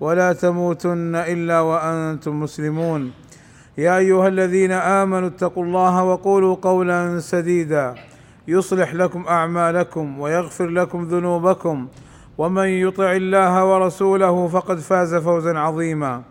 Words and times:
ولا 0.00 0.32
تموتن 0.32 1.14
إلا 1.14 1.60
وأنتم 1.60 2.40
مسلمون. 2.40 3.12
يا 3.78 3.98
أيها 3.98 4.28
الذين 4.28 4.72
آمنوا 4.72 5.28
اتقوا 5.28 5.64
الله 5.64 6.04
وقولوا 6.04 6.56
قولا 6.62 7.18
سديدا. 7.20 7.94
يصلح 8.48 8.94
لكم 8.94 9.24
أعمالكم 9.28 10.20
ويغفر 10.20 10.66
لكم 10.66 11.04
ذنوبكم. 11.04 11.88
ومن 12.38 12.68
يطع 12.68 13.12
الله 13.12 13.64
ورسوله 13.64 14.48
فقد 14.48 14.78
فاز 14.78 15.14
فوزا 15.14 15.58
عظيما. 15.58 16.22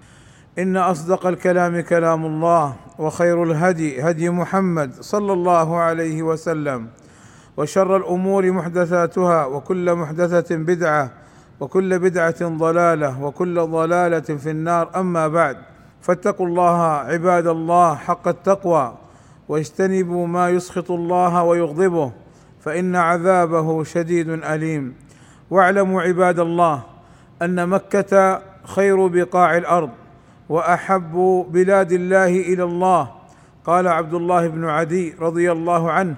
إن 0.60 0.78
أصدق 0.78 1.28
الكلام 1.28 1.82
كلام 1.82 2.26
الله 2.26 2.76
وخير 3.00 3.44
الهدي 3.44 4.02
هدي 4.02 4.30
محمد 4.30 4.94
صلى 5.02 5.34
الله 5.34 5.78
عليه 5.78 6.24
وسلم. 6.24 6.88
وشر 7.58 7.98
الأمور 7.98 8.52
محدثاتها 8.52 9.46
وكل 9.46 9.96
محدثة 9.96 10.56
بدعة 10.56 11.25
وكل 11.60 12.00
بدعة 12.00 12.48
ضلالة 12.48 13.24
وكل 13.24 13.62
ضلالة 13.62 14.20
في 14.20 14.50
النار. 14.52 14.90
أما 14.96 15.28
بعد 15.28 15.58
فاتقوا 16.02 16.48
الله 16.48 16.82
عباد 16.82 17.48
الله 17.48 17.96
حق 17.96 18.28
التقوى 18.28 18.98
واجتنبوا 19.50 20.28
ما 20.28 20.50
يسخط 20.50 20.92
الله 20.92 21.44
ويغضبه 21.44 22.12
فإن 22.60 22.96
عذابه 22.96 23.84
شديد 23.84 24.30
أليم. 24.30 24.94
واعلموا 25.50 26.02
عباد 26.02 26.40
الله 26.40 26.84
أن 27.42 27.70
مكة 27.70 28.42
خير 28.64 29.08
بقاع 29.08 29.58
الأرض 29.58 29.90
وأحب 30.50 31.46
بلاد 31.50 31.92
الله 31.92 32.28
إلى 32.28 32.64
الله. 32.64 33.12
قال 33.66 33.88
عبد 33.88 34.14
الله 34.14 34.48
بن 34.48 34.66
عدي 34.66 35.16
رضي 35.20 35.52
الله 35.52 35.92
عنه 35.92 36.16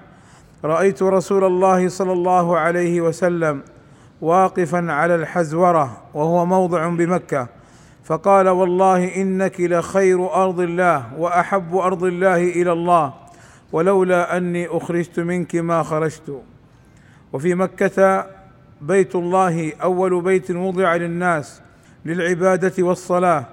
رأيت 0.64 1.04
رسول 1.04 1.44
الله 1.44 1.90
صلى 1.90 2.14
الله 2.14 2.58
عليه 2.58 3.02
وسلم 3.02 3.62
واقفا 4.22 4.92
على 4.92 5.16
الحزورة 5.16 6.02
وهو 6.14 6.46
موضع 6.46 6.88
بمكة. 6.88 7.48
فقال 8.04 8.50
والله 8.50 9.16
إنك 9.16 9.62
لخير 9.62 10.34
أرض 10.34 10.60
الله 10.60 11.14
وأحب 11.18 11.76
أرض 11.76 12.04
الله 12.04 12.38
إلى 12.38 12.72
الله 12.72 13.14
ولولا 13.72 14.38
أني 14.38 14.68
أخرجت 14.68 15.20
منك 15.20 15.56
ما 15.56 15.84
خرجت. 15.84 16.42
وفي 17.34 17.56
مكة 17.56 18.26
بيت 18.82 19.16
الله 19.16 19.74
أول 19.84 20.22
بيت 20.22 20.52
وضع 20.52 20.96
للناس 20.96 21.62
للعبادة 22.06 22.84
والصلاة. 22.84 23.46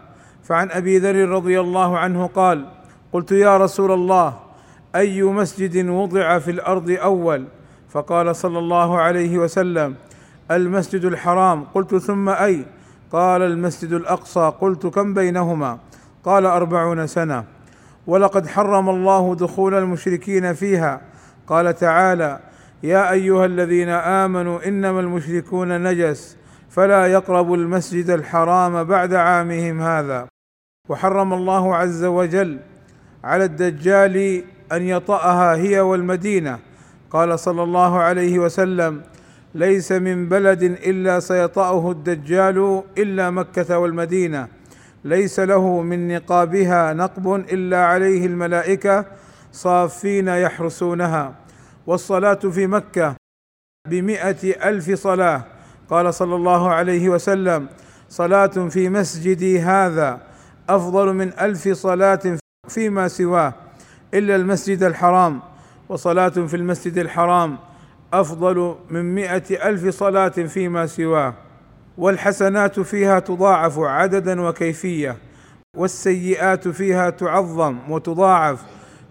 فعن 0.42 0.70
أبي 0.70 0.98
ذر 0.98 1.28
رضي 1.28 1.60
الله 1.60 1.98
عنه 1.98 2.26
قال 2.26 2.66
قلت 3.12 3.32
يا 3.32 3.56
رسول 3.56 3.92
الله 3.92 4.34
أي 4.94 5.22
مسجد 5.22 5.88
وضع 5.88 6.38
في 6.38 6.50
الأرض 6.50 6.90
أول؟ 6.90 7.44
فقال 7.90 8.36
صلى 8.36 8.58
الله 8.58 8.98
عليه 9.00 9.38
وسلم 9.38 9.94
المسجد 10.50 11.04
الحرام. 11.04 11.64
قلت 11.64 11.96
ثم 11.96 12.28
أي؟ 12.28 12.66
قال 13.12 13.42
المسجد 13.42 13.92
الأقصى. 13.92 14.52
قلت 14.60 14.86
كم 14.86 15.14
بينهما؟ 15.14 15.78
قال 16.24 16.46
أربعون 16.46 17.06
سنة. 17.06 17.44
ولقد 18.06 18.46
حرم 18.46 18.88
الله 18.88 19.34
دخول 19.34 19.74
المشركين 19.74 20.52
فيها. 20.52 21.00
قال 21.46 21.74
تعالى 21.74 22.40
يا 22.82 23.10
أيها 23.10 23.46
الذين 23.46 23.88
آمنوا 23.88 24.68
إنما 24.68 25.00
المشركون 25.00 25.82
نجس 25.82 26.36
فلا 26.70 27.06
يقربوا 27.06 27.56
المسجد 27.56 28.10
الحرام 28.10 28.84
بعد 28.84 29.14
عامهم 29.14 29.80
هذا. 29.80 30.26
وحرم 30.88 31.32
الله 31.32 31.76
عز 31.76 32.04
وجل 32.04 32.58
على 33.24 33.44
الدجال 33.44 34.44
أن 34.72 34.82
يطأها 34.82 35.56
هي 35.56 35.80
والمدينة. 35.80 36.58
قال 37.10 37.38
صلى 37.38 37.62
الله 37.62 37.98
عليه 37.98 38.38
وسلم 38.38 39.02
ليس 39.54 39.92
من 39.92 40.28
بلد 40.28 40.62
إلا 40.62 41.20
سيطأه 41.20 41.90
الدجال 41.90 42.82
إلا 42.98 43.30
مكة 43.30 43.78
والمدينة. 43.78 44.48
ليس 45.04 45.40
له 45.40 45.82
من 45.82 46.08
نقابها 46.08 46.92
نقب 46.92 47.34
إلا 47.34 47.84
عليه 47.84 48.26
الملائكة 48.26 49.04
صافين 49.52 50.28
يحرسونها. 50.28 51.34
والصلاة 51.86 52.34
في 52.34 52.66
مكة 52.66 53.14
بمائه 53.88 54.68
ألف 54.68 54.90
صلاة. 54.90 55.44
قال 55.90 56.14
صلى 56.14 56.34
الله 56.34 56.68
عليه 56.70 57.08
وسلم 57.08 57.68
صلاة 58.08 58.46
في 58.46 58.88
مسجدي 58.88 59.60
هذا 59.60 60.20
أفضل 60.68 61.12
من 61.12 61.32
ألف 61.40 61.68
صلاة 61.68 62.38
فيما 62.68 63.08
سواه 63.08 63.54
إلا 64.14 64.36
المسجد 64.36 64.82
الحرام. 64.82 65.40
وصلاة 65.88 66.28
في 66.28 66.56
المسجد 66.56 66.98
الحرام 66.98 67.58
أفضل 68.20 68.74
من 68.90 69.14
مائه 69.14 69.68
ألف 69.68 69.88
صلاة 69.88 70.28
فيما 70.28 70.86
سواه 70.86 71.34
والحسنات 71.98 72.80
فيها 72.80 73.18
تضاعف 73.18 73.78
عددا 73.78 74.40
وكيفية 74.42 75.16
والسيئات 75.76 76.68
فيها 76.68 77.10
تعظم 77.10 77.78
وتضاعف 77.90 78.62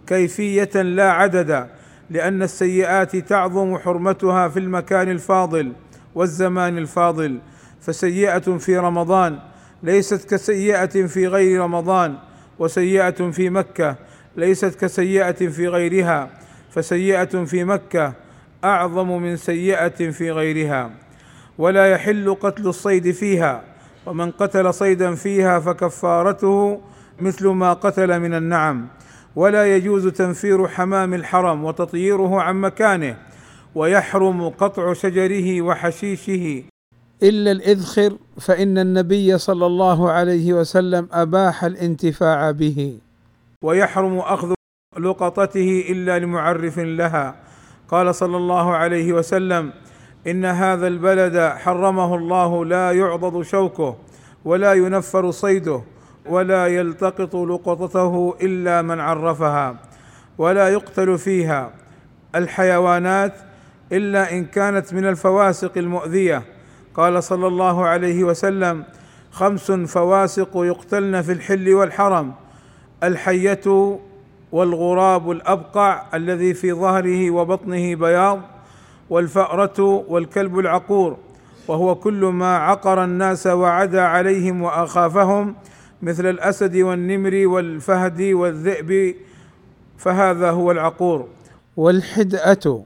كيفية 0.08 0.82
لا 0.82 1.12
عددا 1.12 1.70
لأن 2.10 2.44
السيئات 2.44 3.16
تعظم 3.16 3.78
حرمتها 3.78 4.48
في 4.48 4.60
المكان 4.60 5.10
الفاضل 5.12 5.74
والزمان 6.16 6.78
الفاضل 6.78 7.40
فسيئة 7.82 8.58
في 8.58 8.78
رمضان 8.78 9.40
ليست 9.84 10.30
كسيئة 10.30 11.06
في 11.08 11.28
غير 11.28 11.62
رمضان 11.62 12.16
وسيئة 12.60 13.32
في 13.32 13.50
مكة 13.50 13.96
ليست 14.38 14.76
كسيئة 14.80 15.32
في 15.50 15.68
غيرها 15.68 16.30
فسيئة 16.72 17.46
في 17.46 17.64
مكة 17.64 18.14
أعظم 18.64 19.22
من 19.22 19.36
سيئة 19.36 20.12
في 20.12 20.32
غيرها 20.32 20.92
ولا 21.58 21.92
يحل 21.92 22.36
قتل 22.36 22.68
الصيد 22.68 23.12
فيها 23.12 23.64
ومن 24.06 24.32
قتل 24.32 24.74
صيدا 24.74 25.16
فيها 25.16 25.60
فكفارته 25.60 26.82
مثل 27.20 27.48
ما 27.48 27.74
قتل 27.74 28.20
من 28.20 28.34
النعم 28.34 28.88
ولا 29.36 29.76
يجوز 29.76 30.08
تنفير 30.08 30.68
حمام 30.68 31.14
الحرم 31.14 31.64
وتطييره 31.64 32.42
عن 32.42 32.56
مكانه 32.56 33.18
ويحرم 33.76 34.50
قطع 34.50 34.94
شجره 34.94 35.62
وحشيشه. 35.62 36.64
إلا 37.24 37.52
الإذخر 37.52 38.18
فإن 38.40 38.78
النبي 38.78 39.38
صلى 39.38 39.66
الله 39.66 40.12
عليه 40.12 40.54
وسلم 40.54 41.08
أباح 41.12 41.64
الانتفاع 41.64 42.52
به. 42.52 42.98
ويحرم 43.64 44.18
أخذ 44.18 44.54
لقطته 45.00 45.86
إلا 45.90 46.20
لمعرف 46.20 46.80
لها. 46.80 47.36
قال 47.94 48.16
صلى 48.16 48.38
الله 48.38 48.76
عليه 48.76 49.14
وسلم 49.14 49.74
إن 50.28 50.46
هذا 50.46 50.88
البلد 50.88 51.54
حرمه 51.58 52.16
الله 52.16 52.66
لا 52.66 52.92
يعضد 52.92 53.42
شوكه 53.42 53.96
ولا 54.46 54.74
ينفر 54.74 55.32
صيده 55.32 55.82
ولا 56.30 56.68
يلتقط 56.68 57.36
لقطته 57.36 58.36
إلا 58.42 58.82
من 58.82 59.00
عرفها 59.00 59.76
ولا 60.38 60.70
يقتل 60.70 61.18
فيها 61.18 61.72
الحيوانات 62.36 63.34
إلا 63.92 64.32
إن 64.32 64.46
كانت 64.46 64.94
من 64.94 65.06
الفواسق 65.06 65.78
المؤذية. 65.78 66.44
قال 66.96 67.24
صلى 67.24 67.48
الله 67.48 67.86
عليه 67.86 68.24
وسلم 68.24 68.84
خمس 69.32 69.72
فواسق 69.72 70.50
يقتلن 70.56 71.22
في 71.22 71.32
الحل 71.32 71.74
والحرم 71.74 72.34
الحية 73.04 74.00
والغراب 74.54 75.32
الأبقع 75.32 76.04
الذي 76.14 76.54
في 76.54 76.74
ظهره 76.74 77.32
وبطنه 77.32 77.96
بياض 77.96 78.42
والفأرة 79.10 80.06
والكلب 80.08 80.60
العقور 80.60 81.18
وهو 81.68 81.96
كل 81.96 82.26
ما 82.26 82.58
عقر 82.58 83.04
الناس 83.04 83.48
وعدا 83.48 84.02
عليهم 84.02 84.62
وأخافهم 84.62 85.56
مثل 86.02 86.26
الأسد 86.26 86.78
والنمر 86.78 87.48
والفهد 87.48 88.22
والذئب 88.22 89.16
فهذا 89.98 90.50
هو 90.52 90.72
العقور. 90.72 91.28
والحدأة. 91.78 92.84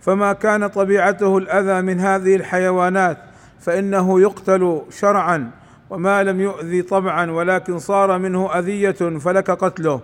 فما 0.00 0.32
كان 0.32 0.66
طبيعته 0.66 1.38
الأذى 1.38 1.82
من 1.82 2.00
هذه 2.00 2.36
الحيوانات 2.36 3.18
فإنه 3.60 4.20
يقتل 4.20 4.82
شرعا 4.90 5.50
وما 5.90 6.22
لم 6.22 6.40
يؤذي 6.40 6.82
طبعا 6.82 7.30
ولكن 7.30 7.78
صار 7.78 8.18
منه 8.18 8.58
أذية 8.58 9.18
فلك 9.18 9.50
قتله. 9.50 10.00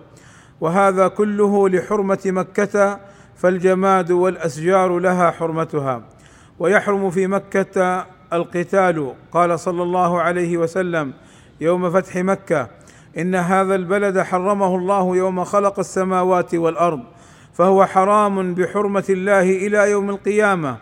وهذا 0.61 1.07
كله 1.07 1.69
لحرمة 1.69 2.19
مكة 2.25 2.99
فالجماد 3.35 4.11
والأشجار 4.11 4.99
لها 4.99 5.31
حرمتها. 5.31 6.01
ويحرم 6.59 7.09
في 7.09 7.27
مكة 7.27 8.05
القتال 8.33 9.13
قال 9.31 9.59
صلى 9.59 9.83
الله 9.83 10.21
عليه 10.21 10.57
وسلم 10.57 11.13
يوم 11.61 11.89
فتح 11.89 12.15
مكة. 12.15 12.67
إن 13.17 13.35
هذا 13.35 13.75
البلد 13.75 14.19
حرمه 14.19 14.75
الله 14.75 15.15
يوم 15.15 15.43
خلق 15.43 15.79
السماوات 15.79 16.55
والأرض 16.55 17.03
فهو 17.53 17.85
حرام 17.85 18.53
بحرمة 18.53 19.03
الله 19.09 19.41
إلى 19.41 19.91
يوم 19.91 20.09
القيامة. 20.09 20.77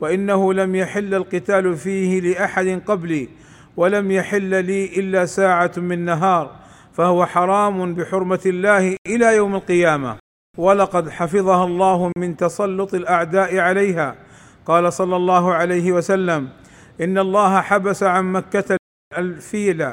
وإنه 0.00 0.52
لم 0.52 0.76
يحل 0.76 1.14
القتال 1.14 1.76
فيه 1.76 2.20
لأحد 2.20 2.82
قبلي 2.86 3.28
ولم 3.76 4.10
يحل 4.10 4.64
لي 4.64 4.84
إلا 4.84 5.26
ساعة 5.26 5.72
من 5.76 6.04
نهار. 6.04 6.59
فهو 7.00 7.26
حرام 7.26 7.94
بحرمة 7.94 8.40
الله 8.46 8.96
إلى 9.06 9.36
يوم 9.36 9.54
القيامة. 9.54 10.16
ولقد 10.58 11.10
حفظها 11.10 11.64
الله 11.64 12.12
من 12.18 12.36
تسلط 12.36 12.94
الأعداء 12.94 13.58
عليها. 13.58 14.14
قال 14.66 14.92
صلى 14.92 15.16
الله 15.16 15.54
عليه 15.54 15.92
وسلم 15.92 16.48
إن 17.00 17.18
الله 17.18 17.60
حبس 17.60 18.02
عن 18.02 18.32
مكة 18.32 18.76
الفيل 19.18 19.92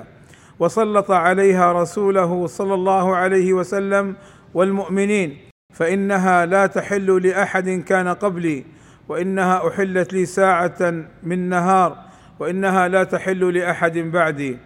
وسلط 0.60 1.12
عليها 1.12 1.74
رسوله 1.74 2.48
صلى 2.48 2.74
الله 2.74 3.16
عليه 3.16 3.54
وسلم 3.54 4.16
والمؤمنين 4.54 5.38
فإنها 5.74 6.46
لا 6.46 6.68
تحل 6.68 7.28
لأحد 7.28 7.70
كان 7.70 8.08
قبلي 8.08 8.66
وإنها 9.10 9.68
أحلت 9.68 10.14
لي 10.14 10.26
ساعة 10.26 11.08
من 11.24 11.50
نهار 11.50 11.98
وإنها 12.40 12.88
لا 12.88 13.04
تحل 13.04 13.58
لأحد 13.58 13.98
بعدي. 13.98 14.58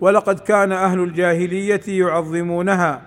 ولقد 0.00 0.38
كان 0.38 0.72
أهل 0.72 1.00
الجاهلية 1.00 1.80
يعظمونها 1.88 3.02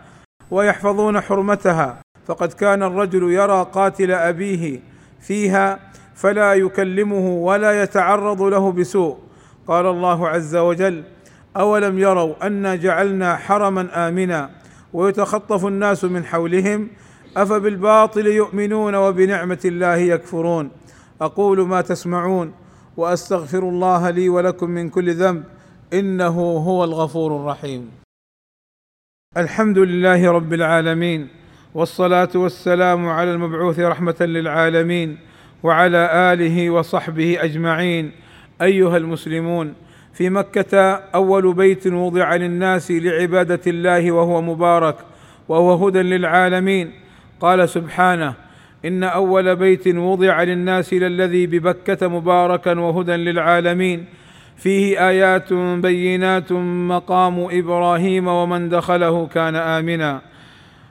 ويحفظون 0.51 1.21
حرمتها 1.21 1.97
فقد 2.27 2.53
كان 2.53 2.83
الرجل 2.83 3.31
يرى 3.31 3.67
قاتل 3.73 4.11
أبيه 4.11 4.79
فيها 5.21 5.79
فلا 6.15 6.53
يكلمه 6.53 7.27
ولا 7.29 7.83
يتعرض 7.83 8.41
له 8.41 8.71
بسوء. 8.71 9.17
قال 9.67 9.85
الله 9.85 10.27
عز 10.27 10.55
وجل 10.55 11.03
أولم 11.57 11.99
يروا 11.99 12.47
انا 12.47 12.75
جعلنا 12.75 13.35
حرما 13.35 14.07
آمنا 14.07 14.49
ويتخطف 14.93 15.65
الناس 15.65 16.03
من 16.03 16.25
حولهم 16.25 16.87
أفبالباطل 17.37 18.27
يؤمنون 18.27 18.95
وبنعمة 18.95 19.59
الله 19.65 19.95
يكفرون؟ 19.95 20.69
أقول 21.21 21.67
ما 21.67 21.81
تسمعون 21.81 22.53
وأستغفر 22.97 23.59
الله 23.59 24.09
لي 24.09 24.29
ولكم 24.29 24.69
من 24.69 24.89
كل 24.89 25.13
ذنب 25.13 25.43
إنه 25.93 26.39
هو 26.57 26.83
الغفور 26.83 27.35
الرحيم. 27.35 27.91
الحمد 29.37 29.77
لله 29.77 30.31
رب 30.31 30.53
العالمين 30.53 31.27
والصلاة 31.73 32.29
والسلام 32.35 33.07
على 33.07 33.31
المبعوث 33.31 33.79
رحمة 33.79 34.15
للعالمين 34.21 35.17
وعلى 35.63 36.33
آله 36.33 36.69
وصحبه 36.69 37.37
أجمعين. 37.43 38.11
أيها 38.61 38.97
المسلمون 38.97 39.73
في 40.13 40.29
مكة 40.29 40.93
أول 40.93 41.53
بيت 41.53 41.87
وضع 41.87 42.35
للناس 42.35 42.91
لعبادة 42.91 43.61
الله 43.67 44.11
وهو 44.11 44.41
مبارك 44.41 44.95
وهو 45.47 45.87
هدى 45.87 46.01
للعالمين. 46.01 46.91
قال 47.39 47.69
سبحانه 47.69 48.33
إن 48.85 49.03
أول 49.03 49.55
بيت 49.55 49.87
وضع 49.87 50.43
للناس 50.43 50.93
للذي 50.93 51.47
ببكة 51.47 52.07
مباركا 52.07 52.79
وهدى 52.79 53.15
للعالمين. 53.15 54.05
فيه 54.59 55.09
آيات 55.09 55.53
بينات 55.53 56.51
مقام 56.91 57.47
إبراهيم 57.51 58.27
ومن 58.27 58.69
دخله 58.69 59.27
كان 59.27 59.55
آمنا. 59.55 60.21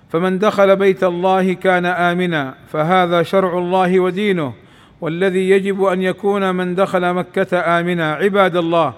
فمن 0.08 0.38
دخل 0.38 0.76
بيت 0.76 1.04
الله 1.04 1.52
كان 1.52 1.86
آمنا. 1.86 2.54
فهذا 2.72 3.22
شرع 3.22 3.58
الله 3.58 4.00
ودينه. 4.00 4.52
والذي 5.00 5.50
يجب 5.50 5.84
أن 5.84 6.02
يكون 6.02 6.54
من 6.54 6.74
دخل 6.74 7.14
مكة 7.14 7.80
آمنا. 7.80 8.14
عباد 8.14 8.56
الله 8.56 8.94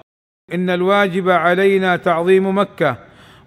إن 0.53 0.69
الواجب 0.69 1.29
علينا 1.29 1.95
تعظيم 1.95 2.57
مكة 2.57 2.95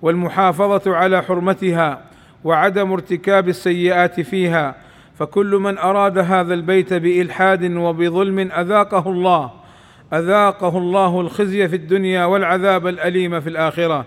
والمحافظة 0.03 0.97
على 0.97 1.23
حرمتها 1.23 2.05
وعدم 2.45 2.93
ارتكاب 2.93 3.49
السيئات 3.49 4.21
فيها. 4.21 4.75
فكل 5.19 5.57
من 5.61 5.79
أراد 5.79 6.19
هذا 6.19 6.55
البيت 6.55 6.95
بإلحاد 6.95 7.77
وبظلم 7.77 8.39
أذاقه 8.39 9.11
الله. 9.11 9.64
أذاقه 10.13 10.79
الله 10.79 11.21
الخزي 11.21 11.69
في 11.69 11.77
الدنيا 11.77 12.25
والعذاب 12.25 12.87
الأليم 12.87 13.41
في 13.41 13.49
الآخرة 13.49 14.07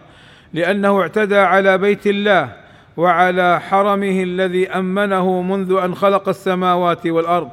لأنه 0.53 1.01
اعتدى 1.01 1.37
على 1.37 1.77
بيت 1.77 2.07
الله 2.07 2.53
وعلى 2.97 3.59
حرمه 3.59 4.23
الذي 4.23 4.69
أمنه 4.69 5.41
منذ 5.41 5.79
أن 5.83 5.95
خلق 5.95 6.29
السماوات 6.29 7.07
والأرض. 7.07 7.49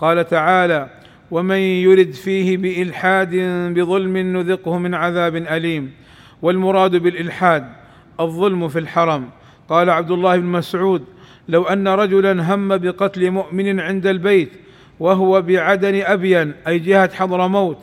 قال 0.00 0.28
تعالى 0.28 0.88
ومن 1.30 1.56
يرد 1.56 2.12
فيه 2.12 2.56
بإلحاد 2.56 3.36
بظلم 3.74 4.16
نذقه 4.16 4.78
من 4.78 4.94
عذاب 4.94 5.36
أليم 5.36 5.90
والمراد 6.42 6.96
بالإلحاد 6.96 7.68
الظلم 8.20 8.68
في 8.68 8.78
الحرم. 8.78 9.28
قال 9.68 9.90
عبد 9.90 10.10
الله 10.10 10.36
بن 10.36 10.46
مسعود 10.46 11.04
لو 11.48 11.62
أن 11.62 11.88
رجلا 11.88 12.54
هم 12.54 12.76
بقتل 12.76 13.30
مؤمن 13.30 13.80
عند 13.80 14.06
البيت 14.06 14.52
وهو 15.00 15.42
بعدن 15.42 16.02
أبين 16.02 16.52
أي 16.68 16.78
جهة 16.78 17.14
حضرموت 17.14 17.78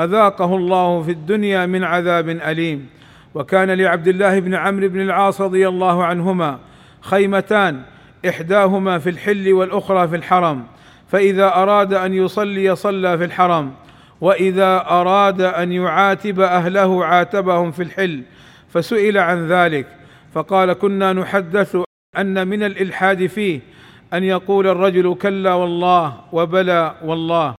أذاقه 0.00 0.56
الله 0.56 1.02
في 1.02 1.10
الدنيا 1.10 1.66
من 1.66 1.84
عذاب 1.84 2.28
أليم. 2.28 2.86
وكان 3.34 3.70
لعبد 3.70 4.08
الله 4.08 4.40
بن 4.40 4.54
عمرو 4.54 4.88
بن 4.88 5.00
العاص 5.00 5.40
رضي 5.40 5.68
الله 5.68 6.04
عنهما 6.04 6.58
خيمتان 7.00 7.82
إحداهما 8.28 8.98
في 8.98 9.10
الحل 9.10 9.52
والأخرى 9.52 10.08
في 10.08 10.16
الحرم 10.16 10.64
فإذا 11.08 11.54
أراد 11.54 11.94
أن 11.94 12.14
يصلي 12.14 12.76
صلى 12.76 13.18
في 13.18 13.24
الحرم 13.24 13.72
وإذا 14.20 14.84
أراد 14.88 15.40
أن 15.40 15.72
يعاتب 15.72 16.40
أهله 16.40 17.04
عاتبهم 17.04 17.72
في 17.72 17.82
الحل 17.82 18.22
فسئل 18.68 19.18
عن 19.18 19.48
ذلك. 19.48 19.86
فقال 20.34 20.72
كنا 20.72 21.12
نحدث 21.12 21.76
أن 22.18 22.48
من 22.48 22.62
الإلحاد 22.62 23.26
فيه 23.26 23.60
أن 24.16 24.24
يقول 24.24 24.66
الرجل 24.66 25.14
كلا 25.14 25.54
والله 25.54 26.20
وبلى 26.32 26.94
والله. 27.04 27.54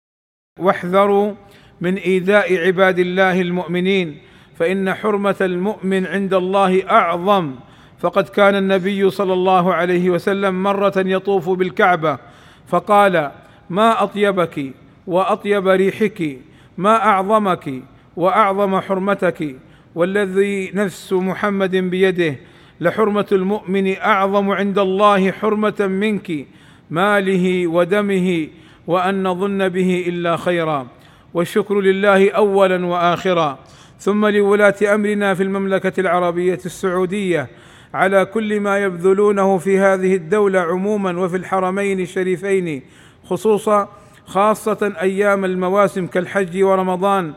واحذروا 0.59 1.33
من 1.81 1.95
إيذاء 1.95 2.57
عباد 2.67 2.99
الله 2.99 3.41
المؤمنين 3.41 4.17
فإن 4.55 4.93
حرمة 4.93 5.35
المؤمن 5.41 6.05
عند 6.05 6.33
الله 6.33 6.89
أعظم. 6.89 7.55
فقد 7.99 8.29
كان 8.29 8.55
النبي 8.55 9.09
صلى 9.09 9.33
الله 9.33 9.73
عليه 9.73 10.09
وسلم 10.09 10.63
مرة 10.63 10.93
يطوف 10.97 11.49
بالكعبة 11.49 12.17
فقال 12.67 13.31
ما 13.69 14.03
أطيبك 14.03 14.73
وأطيب 15.07 15.67
ريحك 15.67 16.37
ما 16.77 16.95
أعظمك 17.05 17.83
وأعظم 18.15 18.79
حرمتك 18.79 19.55
والذي 19.95 20.71
نفس 20.73 21.13
محمد 21.13 21.75
بيده 21.75 22.35
لحرمة 22.81 23.25
المؤمن 23.31 23.95
أعظم 23.97 24.49
عند 24.49 24.79
الله 24.79 25.31
حرمة 25.31 25.75
منك 25.79 26.45
ماله 26.89 27.67
ودمه 27.67 28.47
وأن 28.87 29.23
نظن 29.23 29.69
به 29.69 30.05
إلا 30.07 30.37
خيرا. 30.37 30.87
والشكر 31.33 31.81
لله 31.81 32.31
اولا 32.31 32.85
واخرا. 32.85 33.59
ثم 33.99 34.25
لولاة 34.25 34.75
أمرنا 34.93 35.33
في 35.33 35.43
المملكة 35.43 35.99
العربية 35.99 36.59
السعودية. 36.65 37.47
على 37.93 38.25
كل 38.25 38.59
ما 38.59 38.77
يبذلونه 38.79 39.57
في 39.57 39.79
هذه 39.79 40.15
الدولة 40.15 40.59
عموما 40.59 41.19
وفي 41.19 41.37
الحرمين 41.37 41.99
الشريفين 41.99 42.81
خصوصا 43.25 43.89
خاصة 44.25 44.93
أيام 45.01 45.45
المواسم 45.45 46.07
كالحج 46.07 46.63
ورمضان 46.63 47.33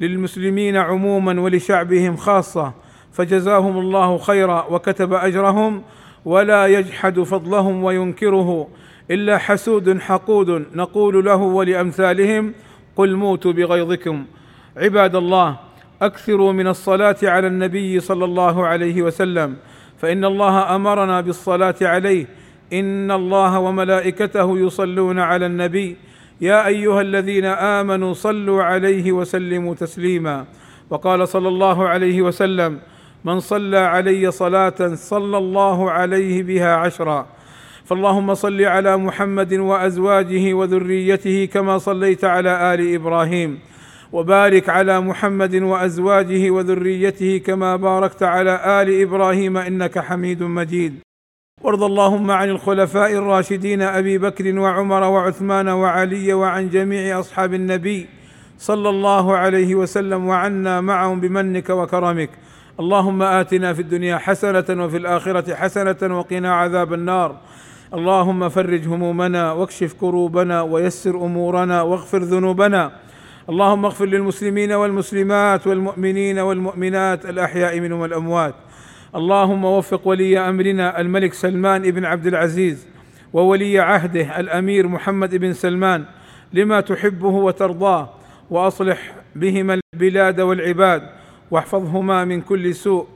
للمسلمين 0.00 0.76
عموما 0.76 1.40
ولشعبهم 1.40 2.16
خاصة. 2.16 2.72
فجزاهم 3.16 3.78
الله 3.78 4.18
خيرا 4.18 4.66
وكتب 4.70 5.12
أجرهم 5.12 5.82
ولا 6.24 6.66
يجحد 6.66 7.20
فضلهم 7.20 7.84
وينكره 7.84 8.68
إلا 9.10 9.38
حسود 9.38 10.00
حقود 10.00 10.64
نقول 10.74 11.24
له 11.24 11.36
ولأمثالهم 11.36 12.52
قل 12.96 13.16
موتوا 13.16 13.52
بغيظكم. 13.52 14.24
عباد 14.76 15.16
الله 15.16 15.56
أكثروا 16.02 16.52
من 16.52 16.66
الصلاة 16.66 17.16
على 17.22 17.46
النبي 17.46 18.00
صلى 18.00 18.24
الله 18.24 18.66
عليه 18.66 19.02
وسلم 19.02 19.56
فإن 19.98 20.24
الله 20.24 20.76
أمرنا 20.76 21.20
بالصلاة 21.20 21.74
عليه. 21.82 22.26
إن 22.72 23.10
الله 23.10 23.58
وملائكته 23.58 24.58
يصلون 24.58 25.18
على 25.18 25.46
النبي. 25.46 25.96
يا 26.40 26.66
أيها 26.66 27.00
الذين 27.00 27.44
آمنوا 27.44 28.12
صلوا 28.12 28.62
عليه 28.62 29.12
وسلموا 29.12 29.74
تسليما. 29.74 30.44
وقال 30.90 31.28
صلى 31.28 31.48
الله 31.48 31.88
عليه 31.88 32.22
وسلم 32.22 32.78
من 33.26 33.40
صلى 33.40 33.78
علي 33.78 34.30
صلاة 34.30 34.94
صلى 34.94 35.38
الله 35.38 35.90
عليه 35.90 36.42
بها 36.42 36.74
عشرا. 36.74 37.26
فاللهم 37.84 38.34
صل 38.34 38.62
على 38.62 38.96
محمد 38.96 39.54
وأزواجه 39.54 40.54
وذريته 40.54 41.48
كما 41.52 41.78
صليت 41.78 42.24
على 42.24 42.74
آل 42.74 42.94
إبراهيم. 42.94 43.58
وبارك 44.12 44.68
على 44.68 45.00
محمد 45.00 45.54
وأزواجه 45.54 46.50
وذريته 46.50 47.38
كما 47.46 47.76
باركت 47.76 48.22
على 48.22 48.82
آل 48.82 49.02
إبراهيم 49.02 49.56
إنك 49.56 49.98
حميد 49.98 50.42
مجيد. 50.42 50.94
وارض 51.62 51.82
اللهم 51.82 52.30
عن 52.30 52.48
الخلفاء 52.50 53.12
الراشدين 53.12 53.82
أبي 53.82 54.18
بكر 54.18 54.58
وعمر 54.58 55.02
وعثمان 55.02 55.68
وعلي 55.68 56.32
وعن 56.32 56.68
جميع 56.68 57.20
أصحاب 57.20 57.54
النبي 57.54 58.06
صلى 58.58 58.88
الله 58.88 59.36
عليه 59.36 59.74
وسلم 59.74 60.26
وعنا 60.26 60.80
معهم 60.80 61.20
بمنك 61.20 61.70
وكرمك. 61.70 62.30
اللهم 62.80 63.22
آتنا 63.22 63.72
في 63.72 63.82
الدنيا 63.82 64.16
حسنة 64.16 64.84
وفي 64.84 64.96
الآخرة 64.96 65.54
حسنة 65.54 66.18
وقنا 66.18 66.54
عذاب 66.54 66.92
النار. 66.92 67.36
اللهم 67.94 68.48
فرج 68.48 68.88
همومنا 68.88 69.52
واكشف 69.52 69.92
كروبنا 70.00 70.62
ويسر 70.62 71.16
أمورنا 71.16 71.82
واغفر 71.82 72.18
ذنوبنا. 72.18 72.92
اللهم 73.48 73.84
اغفر 73.84 74.04
للمسلمين 74.04 74.72
والمسلمات 74.72 75.66
والمؤمنين 75.66 76.38
والمؤمنات 76.38 77.26
الأحياء 77.26 77.80
منهم 77.80 78.00
والأموات. 78.00 78.54
اللهم 79.14 79.64
وفق 79.64 80.08
ولي 80.08 80.38
أمرنا 80.38 81.00
الملك 81.00 81.34
سلمان 81.34 81.90
بن 81.90 82.04
عبد 82.04 82.26
العزيز 82.26 82.86
وولي 83.32 83.78
عهده 83.78 84.40
الأمير 84.40 84.88
محمد 84.88 85.34
بن 85.34 85.52
سلمان 85.52 86.04
لما 86.52 86.80
تحبه 86.80 87.28
وترضاه 87.28 88.10
وأصلح 88.50 89.14
بهما 89.36 89.80
البلاد 89.94 90.40
والعباد. 90.40 91.02
واحفظهما 91.50 92.24
من 92.24 92.40
كل 92.40 92.74
سوء. 92.74 93.06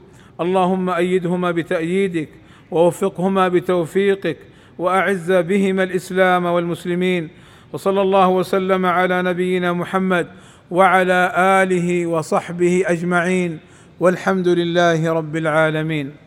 اللهم 0.41 0.89
أيدهما 0.89 1.51
بتأييدك 1.51 2.29
ووفقهما 2.71 3.47
بتوفيقك 3.47 4.37
وأعز 4.77 5.31
بهما 5.31 5.83
الإسلام 5.83 6.45
والمسلمين. 6.45 7.29
وصلى 7.73 8.01
الله 8.01 8.27
وسلم 8.27 8.85
على 8.85 9.21
نبينا 9.21 9.73
محمد 9.73 10.27
وعلى 10.71 11.31
آله 11.35 12.05
وصحبه 12.05 12.83
أجمعين. 12.85 13.59
والحمد 13.99 14.47
لله 14.47 15.13
رب 15.13 15.35
العالمين. 15.35 16.20